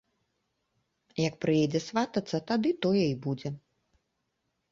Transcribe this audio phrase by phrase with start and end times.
[1.27, 3.49] Як прыедзе сватацца, тады тое і будзе.